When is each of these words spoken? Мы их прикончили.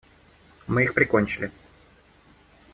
Мы 0.65 0.85
их 0.85 0.95
прикончили. 0.95 1.51